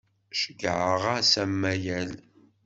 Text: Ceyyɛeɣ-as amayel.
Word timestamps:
Ceyyɛeɣ-as 0.39 1.31
amayel. 1.43 2.11